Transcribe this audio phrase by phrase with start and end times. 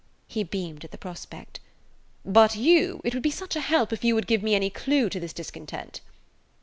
[0.27, 1.59] He beamed at the prospect.
[2.25, 5.19] "But you–it would be such a help if you would give me any clue to
[5.19, 6.01] this discontent."